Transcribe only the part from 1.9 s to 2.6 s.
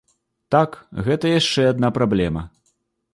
праблема.